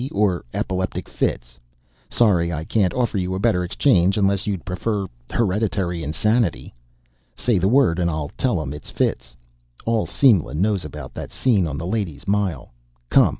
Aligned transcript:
T. 0.01 0.09
or 0.11 0.43
epileptic 0.51 1.07
fits? 1.07 1.59
Sorry 2.09 2.51
I 2.51 2.63
can't 2.63 2.91
offer 2.95 3.19
you 3.19 3.35
a 3.35 3.39
better 3.39 3.63
exchange 3.63 4.17
unless 4.17 4.47
you'd 4.47 4.65
prefer 4.65 5.05
hereditary 5.31 6.01
insanity. 6.03 6.73
Say 7.35 7.59
the 7.59 7.67
word 7.67 7.99
and 7.99 8.09
I'll 8.09 8.29
tell 8.35 8.59
'em 8.63 8.73
it's 8.73 8.89
fits. 8.89 9.35
All 9.85 10.07
Simla 10.07 10.55
knows 10.55 10.83
about 10.83 11.13
that 11.13 11.31
scene 11.31 11.67
on 11.67 11.77
the 11.77 11.85
Ladies' 11.85 12.27
Mile. 12.27 12.71
Come! 13.11 13.29